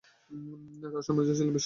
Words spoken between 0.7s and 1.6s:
তার সাম্রাজ্য ছিল বিশ্বজুড়ে।